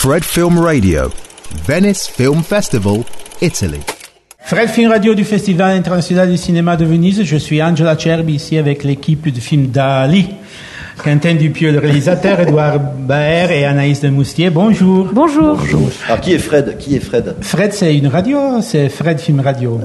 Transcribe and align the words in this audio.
Fred 0.00 0.24
Film 0.24 0.58
Radio, 0.58 1.10
Venice 1.66 2.06
Film 2.08 2.42
Festival, 2.42 3.04
Italy. 3.40 3.80
Fred 4.44 4.68
Film 4.70 4.90
Radio 4.90 5.14
du 5.14 5.24
Festival 5.24 5.76
international 5.76 6.30
du 6.30 6.36
cinéma 6.36 6.76
de 6.76 6.84
Venise. 6.84 7.22
Je 7.24 7.36
suis 7.36 7.62
Angela 7.62 7.96
Cerbi 7.98 8.34
ici 8.34 8.56
avec 8.58 8.84
l'équipe 8.84 9.28
du 9.30 9.40
film 9.40 9.66
Dali. 9.68 10.28
Quentin 11.02 11.34
Dupieux, 11.34 11.70
le 11.70 11.78
réalisateur, 11.78 12.40
Edouard 12.40 12.78
Baer 12.80 13.50
et 13.52 13.64
Anaïs 13.64 14.00
de 14.00 14.08
Moustier. 14.08 14.50
Bonjour. 14.50 15.08
Bonjour. 15.12 15.58
Alors 16.06 16.20
qui 16.20 16.32
est 16.32 16.38
Fred? 16.38 16.76
Qui 16.78 16.96
est 16.96 17.00
Fred? 17.00 17.36
Fred, 17.40 17.72
c'est 17.72 17.94
une 17.96 18.08
radio, 18.08 18.60
c'est 18.62 18.88
Fred 18.88 19.20
Film 19.20 19.40
Radio. 19.40 19.80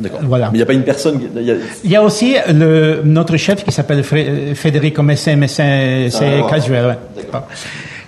D'accord. 0.00 0.20
Voilà. 0.24 0.46
Mais 0.46 0.54
il 0.54 0.56
n'y 0.58 0.62
a 0.62 0.66
pas 0.66 0.72
une 0.74 0.84
personne. 0.84 1.20
il 1.36 1.42
y 1.42 1.50
a- 1.50 1.54
Il 1.84 1.90
y 1.90 1.96
a 1.96 2.02
aussi 2.02 2.36
le, 2.52 3.02
notre 3.04 3.36
chef 3.36 3.64
qui 3.64 3.72
s'appelle 3.72 4.02
Fré- 4.02 4.54
Federico 4.54 5.02
Messin, 5.02 5.36
Messin, 5.36 6.06
c'est 6.10 6.40
Ah, 6.44 6.48
casual, 6.50 6.86
ouais. 6.86 7.28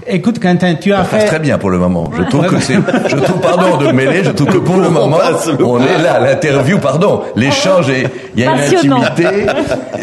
Écoute, 0.07 0.41
Quentin, 0.41 0.75
tu 0.75 0.93
as 0.93 0.99
Ça 0.99 1.05
passe 1.05 1.21
fait... 1.23 1.27
très 1.29 1.39
bien 1.39 1.59
pour 1.59 1.71
le 1.71 1.79
moment. 1.79 2.11
Je 2.17 2.23
trouve 2.25 2.47
que 2.47 2.59
c'est, 2.61 2.75
je 3.09 3.17
trouve, 3.17 3.41
pardon 3.41 3.77
de 3.77 3.87
me 3.87 3.93
mêler, 3.93 4.25
je 4.25 4.31
trouve 4.31 4.49
que 4.49 4.59
pour 4.59 4.77
le 4.79 4.89
moment, 4.89 5.19
passe 5.19 5.49
on 5.63 5.79
est 5.79 6.03
là, 6.03 6.19
l'interview, 6.21 6.79
pardon, 6.79 7.23
l'échange 7.37 7.91
est, 7.91 8.05
il 8.35 8.43
y 8.43 8.47
a 8.47 8.53
une 8.53 8.61
intimité, 8.61 9.47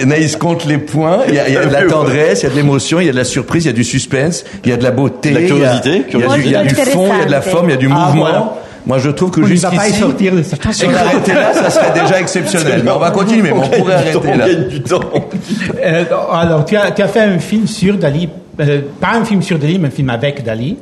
Naïs 0.05 0.35
compte 0.35 0.65
les 0.65 0.77
points, 0.77 1.19
il 1.27 1.33
y, 1.35 1.39
a, 1.39 1.47
il 1.47 1.53
y 1.53 1.57
a 1.57 1.65
de 1.65 1.73
la 1.73 1.83
tendresse, 1.85 2.41
il 2.41 2.43
y 2.43 2.47
a 2.47 2.49
de 2.51 2.55
l'émotion, 2.55 2.99
il 2.99 3.05
y 3.07 3.09
a 3.09 3.11
de 3.11 3.17
la 3.17 3.23
surprise, 3.23 3.65
il 3.65 3.67
y 3.67 3.71
a 3.71 3.73
du 3.73 3.83
suspense, 3.83 4.45
il 4.63 4.69
y 4.69 4.73
a 4.73 4.77
de 4.77 4.83
la 4.83 4.91
beauté, 4.91 5.29
De 5.31 5.35
la 5.35 5.41
il 5.41 5.47
y 5.47 5.51
a- 5.51 5.55
curiosité, 5.55 5.89
il 6.13 6.19
y 6.19 6.23
a, 6.23 6.27
du, 6.35 6.41
il 6.43 6.51
y 6.51 6.55
a 6.55 6.63
du 6.63 6.75
fond, 6.75 7.09
il 7.13 7.19
y 7.19 7.21
a 7.23 7.25
de 7.25 7.31
la 7.31 7.41
forme, 7.41 7.69
il 7.69 7.71
y 7.71 7.75
a 7.75 7.77
du 7.77 7.89
Ah, 7.91 8.05
mouvement. 8.13 8.57
Moi, 8.85 8.99
je 8.99 9.09
trouve 9.09 9.31
que 9.31 9.41
On 9.41 9.43
ne 9.47 9.53
va 9.55 9.69
pas 9.69 9.75
y 9.75 9.79
jusqu'ici, 9.79 9.99
sortir 9.99 10.33
de 10.33 10.43
ça. 10.43 10.55
si 10.71 10.85
on 10.85 10.95
arrêtait 10.95 11.33
là, 11.33 11.51
ça 11.53 11.69
serait 11.69 11.91
déjà 11.99 12.21
exceptionnel. 12.21 12.83
Mais 12.85 12.91
on 12.91 12.99
va 12.99 13.11
continuer, 13.11 13.51
mais 13.51 13.51
on 13.51 13.67
pourrait 13.67 13.95
arrêter 13.95 14.17
on 14.23 14.37
là. 14.37 14.47
gagne 14.47 14.67
du 14.69 14.81
temps. 14.81 15.01
Euh, 15.83 16.03
alors, 16.31 16.63
tu 16.63 16.77
as, 16.77 16.91
tu 16.91 17.01
as 17.01 17.07
fait 17.09 17.19
un 17.19 17.37
film 17.37 17.67
sur 17.67 17.95
Dali, 17.97 18.29
euh, 18.59 18.81
pas 18.99 19.15
un 19.15 19.23
film 19.25 19.41
sur 19.41 19.59
Dali, 19.59 19.77
mais 19.79 19.87
un 19.87 19.91
film 19.91 20.09
avec 20.09 20.43
Dali. 20.43 20.77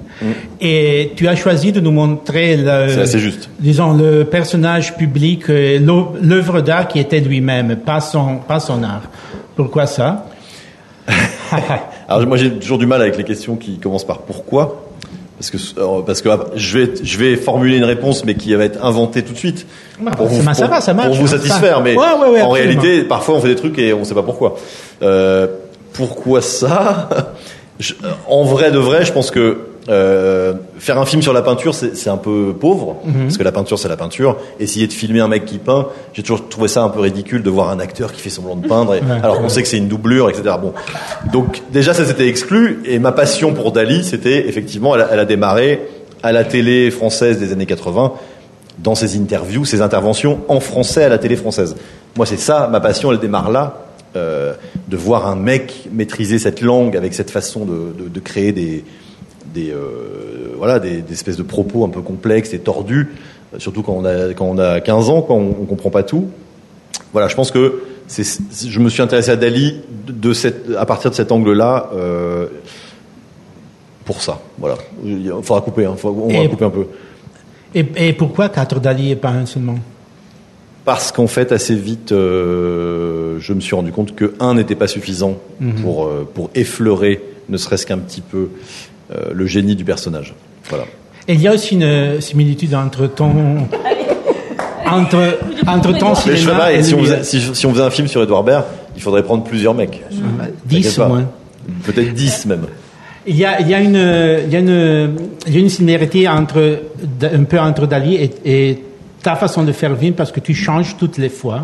Et 0.62 1.12
tu 1.16 1.28
as 1.28 1.36
choisi 1.36 1.72
de 1.72 1.80
nous 1.80 1.92
montrer, 1.92 2.58
le, 2.58 2.88
C'est 2.90 3.02
assez 3.02 3.20
juste. 3.20 3.50
disons, 3.60 3.94
le 3.94 4.24
personnage 4.24 4.96
public, 4.96 5.50
euh, 5.50 5.80
l'œuvre 6.22 6.62
d'art 6.62 6.88
qui 6.88 7.00
était 7.00 7.20
lui-même, 7.20 7.76
pas 7.78 8.00
son, 8.00 8.38
pas 8.38 8.60
son 8.60 8.82
art. 8.84 9.04
Pourquoi 9.56 9.86
ça? 9.86 10.26
Alors 12.08 12.26
moi 12.28 12.38
j'ai 12.38 12.52
toujours 12.52 12.78
du 12.78 12.86
mal 12.86 13.02
avec 13.02 13.18
les 13.18 13.24
questions 13.24 13.56
qui 13.56 13.78
commencent 13.78 14.06
par 14.08 14.20
pourquoi. 14.20 14.82
Parce 15.38 15.50
que, 15.52 15.58
alors, 15.78 16.06
parce 16.06 16.22
que 16.22 16.30
ah, 16.30 16.46
je, 16.56 16.78
vais, 16.80 16.94
je 17.04 17.18
vais 17.18 17.36
formuler 17.36 17.76
une 17.78 17.84
réponse, 17.84 18.24
mais 18.24 18.36
qui 18.36 18.56
va 18.56 18.64
être 18.64 18.84
inventée 18.86 19.22
tout 19.22 19.34
de 19.34 19.38
suite. 19.38 19.68
Bah, 20.00 20.12
ça- 20.18 20.54
ça 20.54 20.68
va, 20.68 20.80
ça 20.80 20.94
marche, 20.94 21.08
Pour 21.10 21.18
vous 21.18 21.28
satisfaire, 21.28 21.76
ça. 21.78 21.82
mais 21.84 21.92
Ouais, 21.96 21.98
ouais, 21.98 22.30
ouais, 22.30 22.42
en 22.42 22.52
absolument. 22.54 22.82
réalité, 22.82 23.04
parfois 23.04 23.36
on 23.36 23.42
fait 23.42 23.50
des 23.50 23.56
trucs 23.56 23.78
et 23.78 23.92
on 23.94 24.00
ne 24.00 24.04
sait 24.06 24.14
pas 24.16 24.24
pourquoi. 24.24 24.56
Euh, 25.02 25.48
pourquoi 25.92 26.42
ça? 26.42 27.10
Je- 27.80 27.94
En 28.28 28.44
vrai 28.44 28.72
de 28.72 28.80
vrai, 28.80 29.04
je 29.06 29.12
pense 29.12 29.32
que 29.32 29.58
euh, 29.88 30.54
faire 30.80 30.98
un 31.00 31.06
film 31.06 31.22
sur 31.22 31.32
la 31.32 31.44
peinture, 31.44 31.76
c'est 31.76 32.10
un 32.10 32.18
peu 32.18 32.56
pauvre, 32.60 32.96
Mhm. 33.06 33.26
parce 33.26 33.38
que 33.38 33.44
la 33.44 33.52
peinture, 33.52 33.78
c'est 33.78 33.88
la 33.88 33.98
peinture. 33.98 34.36
Essayer 34.60 34.88
de 34.88 34.94
filmer 34.94 35.20
un 35.20 35.28
mec 35.28 35.46
qui 35.46 35.60
peint, 35.60 35.88
j'ai 36.14 36.24
toujours 36.24 36.50
trouvé 36.50 36.68
ça 36.68 36.82
un 36.82 36.90
peu 36.90 37.02
ridicule 37.02 37.44
de 37.44 37.50
voir 37.52 37.70
un 37.70 37.80
acteur 37.80 38.12
qui 38.12 38.20
fait 38.20 38.32
semblant 38.32 38.56
de 38.56 38.68
peindre, 38.68 38.96
et- 38.96 39.00
Ouais. 39.02 39.20
alors 39.22 39.40
qu'on 39.40 39.48
sait 39.50 39.62
que 39.62 39.68
c'est 39.68 39.78
une 39.78 39.88
doublure, 39.88 40.28
etc. 40.32 40.56
Bon, 40.60 40.74
donc 41.32 41.62
déjà 41.72 41.94
ça 41.94 42.04
s'était 42.04 42.28
exclu, 42.28 42.80
et 42.86 42.98
ma 42.98 43.12
passion 43.12 43.54
pour 43.54 43.72
Dali, 43.72 44.04
c'était 44.04 44.48
effectivement, 44.50 44.96
elle 44.96 45.02
a, 45.02 45.10
elle 45.12 45.20
a 45.20 45.26
démarré 45.26 45.82
à 46.24 46.32
la 46.32 46.44
télé 46.46 46.90
française 46.90 47.38
des 47.38 47.52
années 47.54 47.68
80, 47.68 48.14
dans 48.80 48.96
ses 48.96 49.16
interviews, 49.18 49.66
ses 49.66 49.84
interventions 49.84 50.40
en 50.48 50.60
français 50.62 51.04
à 51.04 51.10
la 51.10 51.20
télé 51.20 51.36
française. 51.36 51.76
Moi, 52.18 52.26
c'est 52.26 52.40
ça, 52.40 52.68
ma 52.72 52.80
passion, 52.80 53.12
elle 53.12 53.20
démarre 53.20 53.52
là, 53.52 53.82
euh, 54.16 54.54
de 54.88 54.98
voir 54.98 55.28
un 55.28 55.36
mec 55.36 55.88
maîtriser 55.92 56.38
cette 56.40 56.62
langue 56.62 56.96
avec 56.96 57.14
cette 57.14 57.32
façon 57.32 57.66
de, 57.66 58.04
de- 58.04 58.10
de 58.10 58.20
créer 58.20 58.52
des, 58.52 58.84
des, 59.54 59.72
euh, 59.72 60.54
voilà, 60.58 60.80
des, 60.80 61.02
des 61.02 61.14
espèces 61.14 61.38
de 61.38 61.44
propos 61.44 61.84
un 61.86 61.90
peu 61.90 62.02
complexes 62.02 62.54
et 62.54 62.60
tordus, 62.60 63.10
euh, 63.54 63.60
surtout 63.60 63.82
quand 63.82 63.94
on 63.94 64.06
a, 64.06 64.34
quand 64.34 64.46
on 64.46 64.58
a 64.60 64.80
15 64.82 65.10
ans, 65.10 65.22
quand 65.22 65.36
on, 65.36 65.56
on 65.62 65.66
comprend 65.66 65.90
pas 65.90 66.04
tout. 66.04 66.28
Voilà, 67.14 67.28
je 67.28 67.36
pense 67.36 67.50
que 67.52 67.82
je 68.08 68.80
me 68.80 68.90
suis 68.90 69.02
intéressé 69.02 69.32
à 69.32 69.36
Dali 69.36 69.82
de, 70.08 70.34
cette, 70.34 70.70
à 70.78 70.86
partir 70.86 71.10
de 71.10 71.16
cet 71.16 71.32
angle-là. 71.32 71.90
euh, 71.96 72.46
pour 74.06 74.22
ça, 74.22 74.40
voilà. 74.60 74.78
Il 75.04 75.32
faudra 75.42 75.62
couper, 75.62 75.86
hein, 75.86 75.96
on 76.04 76.28
va 76.44 76.48
couper 76.48 76.66
un 76.66 76.70
peu. 76.70 76.86
et, 77.74 77.86
et 78.10 78.14
pourquoi 78.14 78.50
quatre 78.50 78.80
Dali 78.80 79.10
et 79.12 79.16
pas 79.16 79.30
un 79.30 79.48
seulement? 79.48 79.80
Parce 80.86 81.12
qu'en 81.12 81.26
fait, 81.26 81.52
assez 81.52 81.74
vite, 81.74 82.12
euh, 82.12 83.40
je 83.40 83.54
me 83.54 83.60
suis 83.60 83.76
rendu 83.76 83.92
compte 83.92 84.14
que 84.14 84.36
un 84.40 84.54
n'était 84.54 84.76
pas 84.76 84.88
suffisant 84.88 85.38
pour, 85.82 86.06
euh, 86.06 86.30
pour 86.32 86.52
effleurer, 86.54 87.22
ne 87.50 87.58
serait-ce 87.58 87.88
qu'un 87.88 87.98
petit 87.98 88.22
peu, 88.22 88.50
euh, 89.12 89.32
le 89.34 89.48
génie 89.48 89.76
du 89.76 89.84
personnage. 89.84 90.36
Voilà. 90.70 90.84
Et 91.28 91.34
il 91.34 91.42
y 91.42 91.48
a 91.48 91.54
aussi 91.54 91.74
une 91.74 92.22
similitude 92.22 92.76
entre 92.76 93.08
ton... 93.08 93.32
entre, 94.86 95.40
entre 95.66 95.98
ton 95.98 96.10
Mais 96.28 96.36
je 96.36 96.36
cinéma 96.36 96.38
fais 96.38 96.52
pareil, 96.52 96.78
et 96.78 96.84
si 96.84 96.94
on, 96.94 97.00
faisait, 97.00 97.24
si, 97.24 97.42
si 97.42 97.66
on 97.66 97.72
faisait 97.72 97.84
un 97.84 97.90
film 97.90 98.08
sur 98.08 98.22
Edouard 98.22 98.44
Baird, 98.44 98.66
il 98.96 99.02
faudrait 99.02 99.24
prendre 99.24 99.44
plusieurs 99.44 99.74
mecs. 99.74 100.04
Dix 100.66 100.84
T'inquiète 100.84 101.00
au 101.00 101.02
pas. 101.02 101.08
moins. 101.08 101.30
Peut-être 101.84 102.14
10 102.14 102.46
même. 102.46 102.66
Il 103.26 103.36
y 103.36 103.44
a, 103.44 103.60
il 103.60 103.68
y 103.68 103.74
a 103.74 103.80
une, 103.80 103.96
il 104.46 104.54
y 104.54 104.56
a 104.56 104.60
une, 104.60 105.16
il 105.48 105.54
y 105.54 105.58
a 105.58 105.60
une 105.60 105.70
similarité 105.70 106.30
entre, 106.30 106.80
un 107.24 107.44
peu 107.44 107.60
entre 107.60 107.88
Dali 107.88 108.18
et, 108.18 108.32
et 108.46 108.84
ta 109.26 109.36
façon 109.36 109.64
de 109.64 109.72
faire 109.72 109.98
film 109.98 110.14
parce 110.14 110.32
que 110.32 110.40
tu 110.40 110.54
changes 110.54 110.96
toutes 111.00 111.18
les 111.18 111.30
fois. 111.30 111.62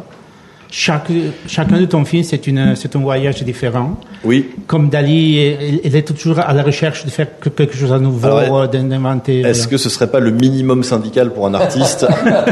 Chaque, 0.73 1.11
chacun 1.47 1.77
de 1.81 1.85
ton 1.85 2.05
film, 2.05 2.23
c'est 2.23 2.47
une, 2.47 2.75
c'est 2.77 2.95
un 2.95 2.99
voyage 3.01 3.43
différent. 3.43 3.99
Oui. 4.23 4.37
Comme 4.67 4.87
Dali, 4.89 5.53
il, 5.83 5.95
est 5.95 6.07
toujours 6.17 6.39
à 6.39 6.53
la 6.53 6.63
recherche 6.63 7.03
de 7.05 7.11
faire 7.11 7.27
que- 7.41 7.49
quelque 7.49 7.75
chose 7.75 7.91
à 7.91 7.99
nouveau, 7.99 8.25
Alors, 8.27 8.69
d'inventer. 8.69 9.41
Est-ce 9.41 9.63
voilà. 9.63 9.71
que 9.71 9.77
ce 9.77 9.89
serait 9.89 10.09
pas 10.09 10.21
le 10.21 10.31
minimum 10.31 10.81
syndical 10.83 11.33
pour 11.33 11.45
un 11.45 11.53
artiste 11.53 12.07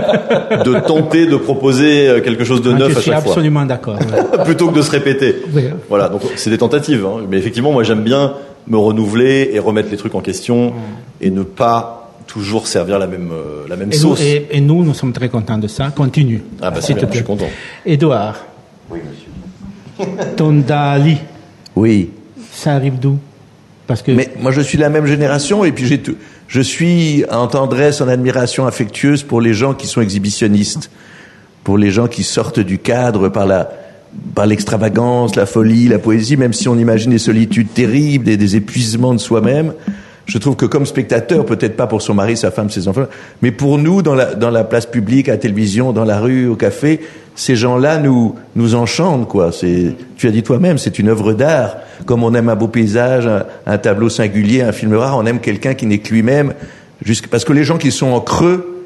de 0.65 0.79
tenter 0.85 1.25
de 1.27 1.37
proposer 1.37 2.07
euh, 2.09 2.19
quelque 2.21 2.43
chose 2.43 2.61
de 2.61 2.71
Ah, 2.73 2.77
neuf 2.79 2.91
Je 2.93 2.97
à 2.97 3.01
suis 3.01 3.11
chaque 3.11 3.21
fois 3.23 3.31
absolument 3.31 3.65
d'accord. 3.65 3.95
ouais. 3.99 4.43
plutôt 4.43 4.67
que 4.69 4.75
de 4.75 4.81
se 4.81 4.91
répéter. 4.91 5.37
Oui. 5.53 5.63
Voilà, 5.87 6.09
donc 6.09 6.21
c'est 6.35 6.49
des 6.49 6.57
tentatives. 6.57 7.05
hein. 7.05 7.21
Mais 7.29 7.37
effectivement, 7.37 7.71
moi 7.71 7.83
j'aime 7.83 8.03
bien 8.03 8.33
me 8.67 8.77
renouveler 8.77 9.49
et 9.53 9.59
remettre 9.59 9.89
les 9.91 9.97
trucs 9.97 10.13
en 10.15 10.21
question 10.21 10.73
et 11.21 11.31
ne 11.31 11.43
pas 11.43 11.98
toujours 12.29 12.67
servir 12.67 12.99
la 12.99 13.07
même, 13.07 13.29
euh, 13.31 13.65
la 13.67 13.75
même 13.75 13.89
Et 13.91 13.95
nous, 13.95 14.01
sauce. 14.01 14.21
et, 14.21 14.47
et 14.51 14.61
nous, 14.61 14.83
nous 14.85 14.93
sommes 14.93 15.11
très 15.13 15.29
contents 15.29 15.57
de 15.57 15.67
ça. 15.67 15.91
Continue. 15.95 16.41
Ah 16.61 16.69
bah 16.71 16.79
c'est 16.81 16.93
bien, 16.93 17.07
je 17.09 17.15
suis 17.15 17.23
content. 17.25 17.49
Édouard. 17.85 18.37
Oui, 18.89 18.99
monsieur. 19.07 20.25
Ton 20.37 20.53
Dali, 20.65 21.17
Oui. 21.75 22.11
ça 22.53 22.73
arrive 22.73 22.99
d'où? 22.99 23.17
Parce 23.87 24.01
que 24.03 24.11
Mais 24.11 24.29
moi, 24.39 24.51
je 24.51 24.61
suis 24.61 24.77
de 24.77 24.83
la 24.83 24.89
même 24.89 25.07
génération 25.07 25.65
et 25.65 25.71
puis 25.71 25.85
j'ai 25.87 25.97
tout, 25.97 26.15
je 26.47 26.61
suis 26.61 27.25
en 27.31 27.47
tendresse, 27.47 27.99
en 28.01 28.07
admiration 28.07 28.65
affectueuse 28.67 29.23
pour 29.23 29.41
les 29.41 29.53
gens 29.53 29.73
qui 29.73 29.87
sont 29.87 29.99
exhibitionnistes, 30.01 30.91
pour 31.63 31.77
les 31.77 31.89
gens 31.91 32.07
qui 32.07 32.23
sortent 32.23 32.59
du 32.59 32.77
cadre 32.77 33.29
par 33.29 33.45
la, 33.47 33.69
par 34.35 34.45
l'extravagance, 34.45 35.35
la 35.35 35.45
folie, 35.47 35.87
la 35.87 35.97
poésie, 35.99 36.37
même 36.37 36.53
si 36.53 36.69
on 36.69 36.77
imagine 36.77 37.11
des 37.11 37.17
solitudes 37.19 37.73
terribles, 37.73 38.25
des, 38.25 38.37
des 38.37 38.55
épuisements 38.55 39.13
de 39.13 39.19
soi-même. 39.19 39.73
Je 40.29 40.37
trouve 40.37 40.55
que 40.55 40.67
comme 40.67 40.85
spectateur, 40.85 41.43
peut-être 41.43 41.75
pas 41.75 41.87
pour 41.87 42.03
son 42.03 42.13
mari, 42.13 42.37
sa 42.37 42.51
femme, 42.51 42.69
ses 42.69 42.87
enfants, 42.87 43.07
mais 43.41 43.51
pour 43.51 43.79
nous, 43.79 44.03
dans 44.03 44.13
la, 44.13 44.35
dans 44.35 44.51
la 44.51 44.63
place 44.63 44.85
publique, 44.85 45.27
à 45.27 45.31
la 45.31 45.37
télévision, 45.39 45.91
dans 45.91 46.05
la 46.05 46.19
rue, 46.19 46.47
au 46.47 46.55
café, 46.55 47.01
ces 47.33 47.55
gens-là 47.55 47.97
nous, 47.97 48.35
nous 48.55 48.75
enchantent, 48.75 49.27
quoi. 49.27 49.51
C'est, 49.51 49.95
tu 50.17 50.27
as 50.27 50.31
dit 50.31 50.43
toi-même, 50.43 50.77
c'est 50.77 50.99
une 50.99 51.09
œuvre 51.09 51.33
d'art. 51.33 51.77
Comme 52.05 52.23
on 52.23 52.35
aime 52.35 52.47
un 52.47 52.55
beau 52.55 52.67
paysage, 52.67 53.25
un, 53.25 53.43
un 53.65 53.77
tableau 53.79 54.07
singulier, 54.09 54.61
un 54.61 54.71
film 54.71 54.93
rare, 54.93 55.17
on 55.17 55.25
aime 55.25 55.39
quelqu'un 55.39 55.73
qui 55.73 55.87
n'est 55.87 55.97
que 55.97 56.13
lui-même. 56.13 56.53
Parce 57.31 57.43
que 57.43 57.53
les 57.53 57.63
gens 57.63 57.79
qui 57.79 57.91
sont 57.91 58.11
en 58.11 58.19
creux, 58.19 58.78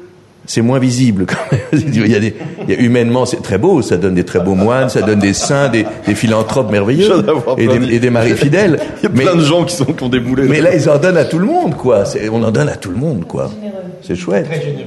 c'est 0.46 0.60
moins 0.62 0.78
visible 0.78 1.26
quand 1.26 1.36
même. 1.50 1.60
Il 1.94 2.06
y 2.10 2.14
a 2.14 2.20
des, 2.20 2.34
il 2.68 2.74
y 2.74 2.76
a 2.76 2.80
humainement, 2.80 3.24
c'est 3.26 3.42
très 3.42 3.58
beau, 3.58 3.82
ça 3.82 3.96
donne 3.96 4.14
des 4.14 4.24
très 4.24 4.40
beaux 4.40 4.54
moines, 4.54 4.88
ça 4.88 5.02
donne 5.02 5.18
des 5.18 5.32
saints, 5.34 5.68
des, 5.68 5.84
des 6.06 6.14
philanthropes 6.14 6.70
merveilleux 6.70 7.10
et 7.58 7.66
des, 7.66 7.78
de- 7.78 7.90
et 7.92 7.98
des 7.98 8.10
maris 8.10 8.34
fidèles. 8.36 8.78
Il 9.02 9.04
y 9.04 9.06
a 9.06 9.10
Mais- 9.14 9.22
plein 9.24 9.34
de 9.36 9.40
gens 9.44 9.64
qui, 9.64 9.74
sont, 9.76 9.84
qui 9.86 10.02
ont 10.02 10.08
déboulé. 10.08 10.44
mais 10.48 10.60
là, 10.60 10.74
ils 10.74 10.88
en 10.88 10.98
donnent 10.98 11.16
à 11.16 11.24
tout 11.24 11.38
le 11.38 11.46
monde, 11.46 11.74
quoi. 11.76 12.04
On 12.32 12.42
en 12.42 12.50
donne 12.50 12.68
à 12.68 12.76
tout 12.76 12.90
le 12.90 12.96
monde, 12.96 13.24
quoi. 13.26 13.50
C'est 14.02 14.16
chouette. 14.16 14.46
Très 14.46 14.60
généreux, 14.62 14.84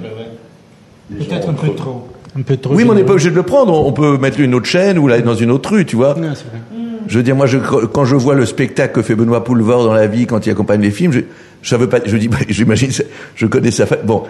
ouais. 1.09 1.25
Peut-être 1.25 1.49
un 1.49 1.53
peu 1.53 1.69
trop. 1.75 2.07
Un 2.37 2.41
peu 2.43 2.57
trop 2.57 2.73
Oui, 2.75 2.83
mais 2.83 2.91
on 2.91 2.93
n'est 2.95 3.03
pas 3.03 3.13
obligé 3.13 3.29
de 3.31 3.35
le 3.35 3.43
prendre. 3.43 3.73
On 3.85 3.91
peut 3.93 4.17
mettre 4.17 4.39
une 4.39 4.53
autre 4.53 4.65
chaîne 4.67 4.99
ou 4.99 5.07
là, 5.07 5.19
dans 5.21 5.33
une 5.35 5.49
autre 5.51 5.71
rue, 5.71 5.85
tu 5.85 5.95
vois. 5.95 6.15
Non, 6.15 6.29
c'est 6.35 6.45
vrai. 6.45 6.59
Je 7.07 7.17
veux 7.17 7.23
dire, 7.23 7.35
moi, 7.35 7.45
je, 7.45 7.57
quand 7.57 8.05
je 8.05 8.15
vois 8.15 8.35
le 8.35 8.45
spectacle 8.45 8.93
que 8.93 9.01
fait 9.01 9.15
Benoît 9.15 9.43
Poulvord 9.43 9.85
dans 9.85 9.93
la 9.93 10.07
vie, 10.07 10.25
quand 10.25 10.45
il 10.45 10.49
accompagne 10.51 10.81
les 10.81 10.91
films, 10.91 11.11
je, 11.13 11.19
je 11.61 11.69
savais 11.69 11.87
pas, 11.87 11.99
je 12.05 12.15
dis, 12.17 12.27
bah, 12.27 12.37
j'imagine, 12.49 12.89
je 13.35 13.45
connais 13.45 13.71
sa 13.71 13.85
fa- 13.85 13.95
Bon, 13.97 14.23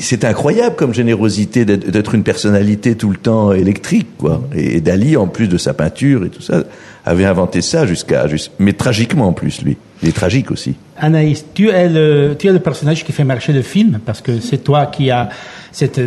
c'est 0.00 0.24
incroyable 0.24 0.76
comme 0.76 0.94
générosité 0.94 1.64
d'être 1.64 2.14
une 2.14 2.22
personnalité 2.22 2.94
tout 2.94 3.10
le 3.10 3.16
temps 3.16 3.52
électrique, 3.52 4.08
quoi. 4.18 4.42
Et, 4.54 4.80
Dali, 4.80 5.16
en 5.16 5.26
plus 5.26 5.48
de 5.48 5.58
sa 5.58 5.74
peinture 5.74 6.24
et 6.24 6.28
tout 6.28 6.42
ça, 6.42 6.64
avait 7.04 7.24
inventé 7.24 7.62
ça 7.62 7.86
jusqu'à, 7.86 8.26
juste, 8.28 8.52
mais 8.58 8.72
tragiquement 8.72 9.28
en 9.28 9.32
plus, 9.32 9.62
lui. 9.62 9.76
Il 10.02 10.08
est 10.08 10.12
tragique 10.12 10.50
aussi. 10.50 10.74
Anaïs, 10.98 11.44
tu 11.54 11.68
es, 11.68 11.88
le, 11.88 12.58
personnage 12.58 13.04
qui 13.04 13.12
fait 13.12 13.24
marcher 13.24 13.52
le 13.52 13.62
film 13.62 14.00
parce 14.04 14.20
que 14.20 14.40
c'est 14.40 14.58
toi 14.58 14.86
qui 14.86 15.10
as 15.10 15.28
cette 15.72 16.00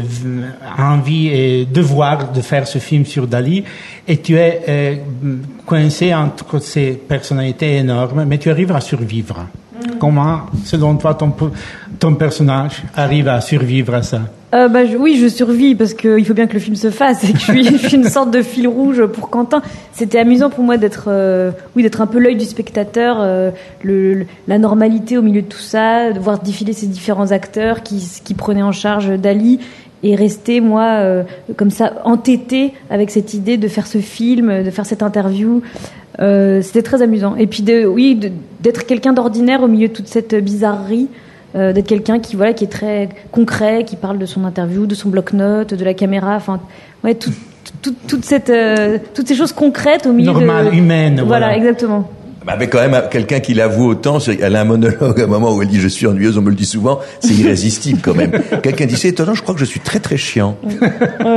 envie 0.78 1.28
et 1.28 1.66
devoir 1.66 2.32
de 2.32 2.42
faire 2.42 2.68
ce 2.68 2.80
film 2.80 3.06
sur 3.06 3.28
Dali 3.28 3.64
et 4.08 4.18
tu 4.18 4.36
es 4.36 4.62
euh, 4.68 4.96
coincé 5.66 6.14
entre 6.14 6.60
ces 6.60 6.94
personnalités 6.94 7.78
énormes, 7.78 8.26
mais 8.26 8.40
tu 8.40 8.50
arrives 8.50 8.72
à 8.72 8.82
survivre. 8.82 9.46
Comment, 10.00 10.42
selon 10.66 10.96
toi, 10.96 11.18
ton, 12.00 12.16
personnage 12.16 12.84
arrive 12.96 13.28
à 13.28 13.42
survivre 13.42 13.94
à 13.94 14.04
ça? 14.04 14.22
Euh, 14.54 14.68
bah, 14.68 14.80
oui, 14.98 15.18
je 15.22 15.28
survis 15.28 15.76
parce 15.76 15.94
qu'il 15.94 16.26
faut 16.26 16.34
bien 16.34 16.48
que 16.48 16.54
le 16.54 16.60
film 16.60 16.76
se 16.76 16.90
fasse 16.90 17.24
et 17.24 17.34
que 17.34 17.40
je 17.40 17.78
suis, 17.78 17.96
une 17.96 18.06
sorte 18.06 18.31
de 18.31 18.42
fil 18.42 18.68
rouge 18.68 19.06
pour 19.06 19.30
Quentin. 19.30 19.62
C'était 19.94 20.20
amusant 20.20 20.50
pour 20.50 20.64
moi 20.64 20.78
d'être, 20.78 21.06
euh, 21.08 21.52
oui, 21.76 21.84
d'être 21.84 22.02
un 22.02 22.08
peu 22.08 22.20
l'œil 22.20 22.36
du 22.36 22.46
spectateur, 22.46 23.18
euh, 23.20 23.52
la 23.84 24.58
normalité 24.58 25.18
au 25.18 25.22
milieu 25.22 25.42
de 25.42 25.48
tout 25.48 25.60
ça, 25.60 26.12
de 26.12 26.20
voir 26.20 26.40
défiler 26.40 26.74
ces 26.74 26.88
différents 26.88 27.31
acteurs 27.31 27.84
qui, 27.84 28.34
prenaient 28.38 28.64
en 28.64 28.72
charge 28.72 29.10
Dali 29.20 29.60
et 30.02 30.16
rester 30.16 30.62
moi 30.62 31.26
comme 31.58 31.72
ça 31.72 31.96
entêté 32.06 32.74
avec 32.90 33.12
cette 33.12 33.34
idée 33.34 33.58
de 33.58 33.68
faire 33.68 33.86
ce 33.86 33.98
film, 33.98 34.64
de 34.64 34.72
faire 34.72 34.86
cette 34.86 35.04
interview. 35.04 35.62
Euh, 36.21 36.62
C'était 36.62 36.81
très 36.81 37.01
amusant. 37.01 37.36
Et 37.36 37.48
puis 37.48 37.63
de, 37.63 37.86
oui, 37.86 38.16
de- 38.16 38.31
d'être 38.62 38.86
quelqu'un 38.86 39.13
d'ordinaire 39.13 39.63
au 39.63 39.68
milieu 39.68 39.88
de 39.88 39.94
toute 39.94 40.07
cette 40.07 40.36
bizarrerie 40.36 41.07
euh, 41.56 41.71
d'être 41.74 41.88
quelqu'un 41.88 42.19
qui 42.19 42.36
voilà 42.36 42.54
qui 42.54 42.66
est 42.66 42.68
très 42.68 43.10
concret, 43.31 43.83
qui 43.86 43.95
parle 43.95 44.18
de 44.19 44.25
son 44.25 44.44
interview, 44.45 44.86
de 44.86 44.95
son 44.95 45.10
bloc-notes, 45.10 45.74
de 45.74 45.83
la 45.86 45.94
caméra, 45.94 46.36
enfin 46.36 46.60
ouais 47.04 47.16
tout, 47.16 47.31
tout- 47.81 47.95
toute 48.07 48.24
cette 48.25 48.50
euh, 48.50 48.98
toutes 49.16 49.27
ces 49.27 49.36
choses 49.36 49.54
concrètes 49.54 50.06
au 50.06 50.13
milieu 50.13 50.31
de 50.33 50.38
humaines, 50.75 51.16
Voilà, 51.25 51.48
voilà. 51.48 51.57
exactement. 51.57 52.10
Bah, 52.50 52.56
avec 52.56 52.72
quand 52.72 52.80
même 52.80 53.04
quelqu'un 53.12 53.40
qui 53.40 53.54
l'avoue 53.54 53.90
autant, 53.90 54.18
elle 54.42 54.56
a 54.56 54.62
un 54.62 54.66
monologue 54.66 55.19
à 55.19 55.24
un 55.24 55.28
moment 55.28 55.54
où 55.54 55.62
elle 55.62 55.68
dit 55.68 55.80
je 55.80 55.88
suis 55.88 56.07
ennuyeuse, 56.07 56.38
on 56.38 56.42
me 56.42 56.50
le 56.50 56.56
dit 56.56 56.66
souvent, 56.66 57.00
c'est 57.19 57.34
irrésistible 57.36 58.00
quand 58.01 58.16
même. 58.16 58.31
quelqu'un 58.63 58.86
dit 58.88 58.96
c'est 58.96 59.10
étonnant, 59.10 59.36
je 59.36 59.42
crois 59.44 59.54
que 59.54 59.60
je 59.60 59.66
suis 59.66 59.80
très 59.80 60.00
très 60.00 60.18
chiant. 60.18 60.57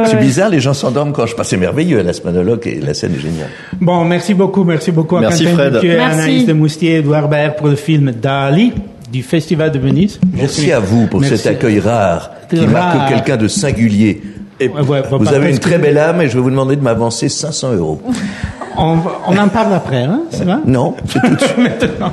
c'est 0.07 0.19
bizarre, 0.19 0.49
les 0.49 0.61
gens 0.61 0.73
s'endorment 0.75 1.13
quand 1.13 1.27
je 1.27 1.35
passe, 1.35 1.49
c'est 1.49 1.57
merveilleux, 1.59 1.99
elle 1.99 2.09
a 2.09 2.13
ce 2.15 2.23
monologue 2.23 2.67
et 2.67 2.81
la 2.81 2.95
scène 2.95 3.13
est 3.15 3.21
géniale. 3.21 3.51
Bon, 3.81 4.05
merci 4.05 4.33
beaucoup, 4.33 4.65
merci 4.65 4.91
beaucoup 4.91 5.17
à 5.17 5.21
Merci, 5.21 5.45
Quentin 5.45 5.55
Fred. 5.57 5.73
Merci. 5.83 6.21
Anaïs 6.21 6.47
de 6.47 6.53
Moustier 6.55 6.97
Edouard 6.97 7.29
Baird 7.29 7.57
pour 7.57 7.69
le 7.69 7.77
film 7.77 8.11
Dali 8.13 8.73
du 9.13 9.23
Festival 9.23 9.71
de 9.71 9.79
Venise. 9.79 10.19
Merci 10.35 10.73
à 10.73 10.81
vous 10.81 11.07
pour 11.09 11.21
Merci. 11.21 11.37
cet 11.37 11.47
accueil 11.57 11.79
rare 11.79 12.31
qui 12.49 12.59
Rare. 12.61 12.69
marque 12.69 13.09
quelqu'un 13.11 13.37
de 13.37 13.49
singulier. 13.49 14.23
Et 14.61 14.69
Ouais, 14.69 14.81
ouais, 14.81 15.03
Vous 15.11 15.19
bah, 15.19 15.33
avez 15.35 15.51
une 15.51 15.59
très 15.59 15.79
belle 15.79 15.99
âme 15.99 16.21
et 16.23 16.29
je 16.29 16.35
vais 16.35 16.41
vous 16.41 16.51
demander 16.51 16.77
de 16.77 16.83
m'avancer 16.83 17.29
500 17.29 17.73
euros. 17.75 18.01
On, 18.77 19.37
en 19.37 19.49
parle 19.49 19.75
après, 19.75 20.03
hein, 20.03 20.23
Non, 20.65 20.95
c'est 21.07 21.21
tout 21.21 21.35
de 21.35 21.41
suite. 21.41 21.59
Maintenant, 21.59 22.13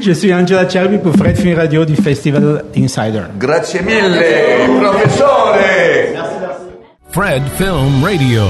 je 0.00 0.12
suis 0.12 0.32
Angela 0.34 0.68
Cervi 0.68 0.98
pour 0.98 1.14
Fred 1.14 1.36
Film 1.36 1.58
Radio 1.58 1.84
du 1.84 1.96
Festival 1.96 2.64
Insider. 2.76 3.22
Grazie 3.38 3.80
mille, 3.82 4.22
professore! 4.80 5.56
Fred 7.10 7.42
Film 7.56 8.02
Radio. 8.02 8.42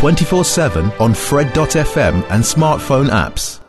24 0.00 0.44
7 0.44 0.72
on 1.00 1.14
Fred.fm 1.14 2.22
and 2.30 2.44
smartphone 2.44 3.10
apps. 3.10 3.63